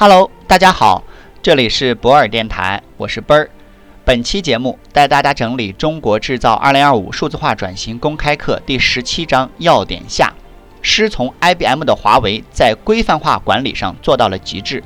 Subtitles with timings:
[0.00, 1.02] Hello，大家好，
[1.42, 3.50] 这里是博尔电台，我是奔儿。
[4.04, 10.32] 本期节目带大家整理《中国制造2025数字化转型公开课》第十七章要点下：
[10.82, 14.84] 师从 IBM 的华为在规范化管理上做到了极致。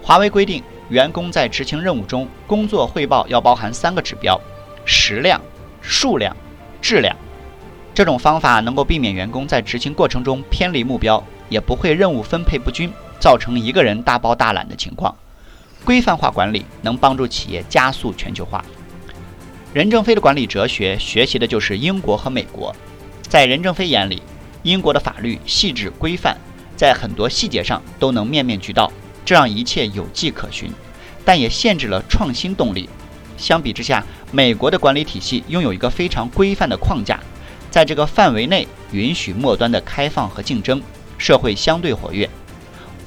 [0.00, 4.40] 华为规定，员工在执行任务中，工作汇报要包含三个指标：
[4.84, 5.40] 时量、
[5.80, 6.36] 数量、
[6.80, 7.16] 质量。
[7.92, 12.88] 这种方法能够避免员工在执行过程中偏离目标，也不会任务分配不均。
[13.18, 15.14] 造成一个人大包大揽的情况。
[15.84, 18.64] 规范化管理能帮助企业加速全球化。
[19.72, 22.74] 任正非的管理哲学学习的就是英国和美国。
[23.22, 24.22] 在任正非眼里，
[24.62, 26.36] 英国的法律细致规范，
[26.76, 28.90] 在很多细节上都能面面俱到，
[29.24, 30.72] 这让一切有迹可循，
[31.24, 32.88] 但也限制了创新动力。
[33.36, 37.20] 相比之下，美国的管理体系拥有一个非常规范的框架，
[37.70, 40.82] 在这个范围内允许末端的开放和竞争，
[41.18, 42.28] 社会相对活跃。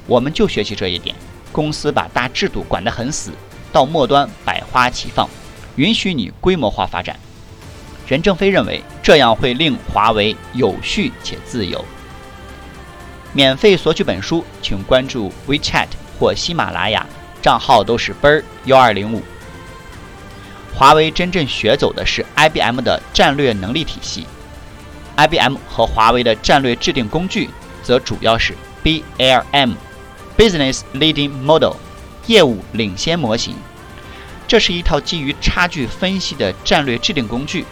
[0.10, 1.16] 我们就学习这一点，
[1.52, 3.32] 公司把大制度管得很死，
[3.72, 5.30] 到末端百花齐放，
[5.76, 7.16] 允许你规模化发展。
[8.08, 11.86] 任正非认为这样会令华为有序且自由。
[13.34, 17.06] 免费索取本书，请关注 WeChat 或喜马拉雅，
[17.40, 19.22] 账号都是奔儿幺二零五。
[20.74, 24.26] 华为真正学走的是 IBM 的战略能力体系
[25.18, 27.48] ，IBM 和华为的战略制定工具
[27.84, 29.76] 则主要是 BLM。
[30.40, 31.73] Business Leading Model，
[32.28, 33.56] 业务领先模型，
[34.48, 37.66] 这是一套基于差距分析的战略制定工具。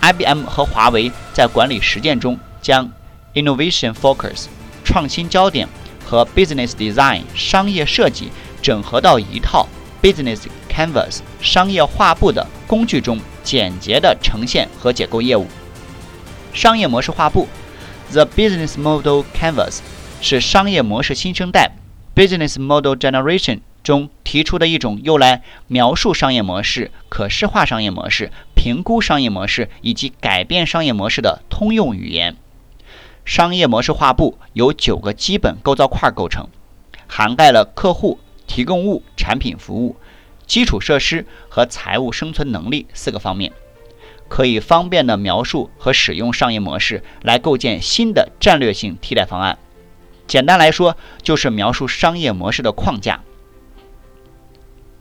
[0.00, 2.90] IBM 和华为在管理实践中将
[3.34, 4.46] Innovation Focus
[4.82, 5.68] 创新焦点
[6.04, 9.68] 和 Business Design 商业设计整合到一套
[10.02, 15.46] Business Canvas 商业画布的工具中，简洁地呈现和解构业务。
[16.52, 17.46] 商业模式画布
[18.10, 19.78] ，The Business Model Canvas。
[20.28, 21.76] 是商业模式新生代
[22.16, 32.34] （Business Model Generation） 中提出的一种用来描述商业模式、可视化商业模式、评估商业模式以及改变商业模式的通用语言。
[33.24, 36.48] 商业模式画布由九个基本构造块构成，
[37.06, 39.94] 涵盖了客户、提供物、产品、服务、
[40.44, 43.52] 基础设施和财务生存能力四个方面，
[44.26, 49.56] 可以方便地描述和使用商业模式来构建新的战略性替代方案。
[50.26, 53.20] 简单来说，就是描述商业模式的框架。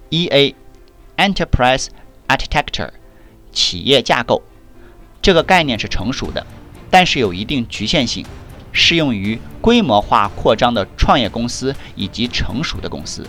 [0.09, 0.56] E A
[1.18, 1.88] Enterprise
[2.28, 2.91] Architecture
[3.52, 4.44] 企业架构
[5.22, 6.46] 这个概念是成熟的，
[6.91, 8.25] 但是有一定局限性，
[8.72, 13.25] 适用于规模化扩张的创业公司以及成熟的公司。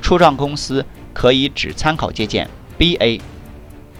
[0.00, 2.48] 初创公司可以只参考借鉴
[2.78, 3.20] B A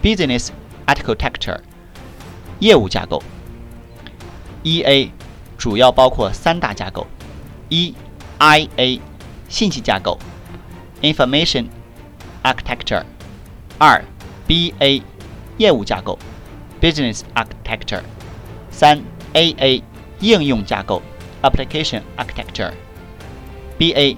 [0.01, 0.49] Business
[0.87, 1.59] Architecture
[2.59, 3.21] 业务架构。
[4.63, 5.11] E A
[5.61, 7.05] 主要包括三大架构：
[7.69, 7.93] 一、
[8.39, 8.99] IA
[9.47, 10.17] 信息架构
[11.03, 11.67] （Information
[12.41, 13.03] Architecture）；
[13.77, 14.03] 二、
[14.47, 15.03] BA
[15.57, 16.17] 业务架构
[16.81, 18.01] （Business Architecture）；
[18.71, 19.03] 三、
[19.35, 19.83] AA
[20.19, 20.99] 应用架构
[21.43, 22.71] （Application Architecture）。
[23.77, 24.17] BA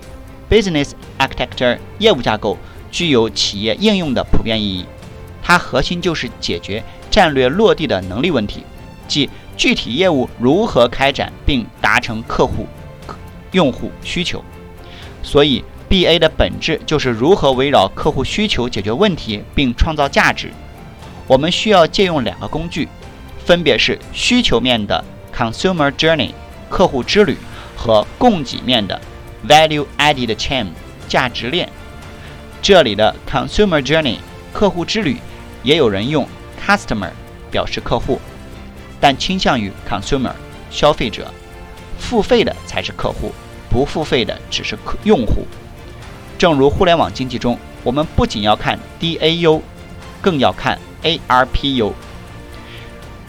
[0.50, 2.58] Business Architecture 业务架构
[2.90, 4.86] 具有企业应用的普遍意义，
[5.44, 6.82] 它核心就是解决
[7.12, 8.64] 战略落地的能力问题，
[9.10, 9.30] 即。
[9.56, 12.68] 具体业务如何开展并达成客户、
[13.52, 14.44] 用户需求？
[15.22, 20.52] 所以，BA 的本质就是如何围绕客户需求解决问题并创造价值。
[21.28, 22.88] 我们需要借用两个工具，
[23.46, 25.04] 分别是需求面的
[25.34, 26.32] Consumer Journey
[26.70, 27.38] 客户之旅
[27.78, 29.00] 和供给面的
[29.48, 30.68] Value Added Chain
[31.08, 31.70] 价值链。
[32.62, 34.18] 这里的 Consumer Journey
[34.52, 35.18] 客户之旅，
[35.64, 36.28] 也有人用
[36.66, 37.12] Customer
[37.50, 38.20] 表示客户。
[39.04, 40.32] 但倾向于 consumer
[40.72, 41.30] 消费者，
[42.00, 43.34] 付费的才是客户，
[43.70, 45.46] 不付费的只是客用户。
[46.38, 49.60] 正如互联网经济中，我们不仅要看 DAU，
[50.22, 51.92] 更要看 ARPU。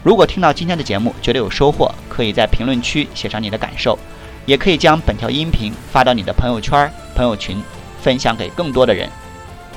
[0.04, 3.98] 如果听到今天的节目觉得有收获，可以在评论区写上你的感受，
[4.46, 7.60] 也可以将本条音频发到你的朋友圈、朋友群，
[8.00, 9.10] 分享给更多的人。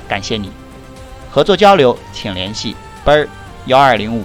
[0.07, 0.51] 感谢你，
[1.31, 3.27] 合作交流请联系奔儿
[3.65, 4.23] 幺二零五。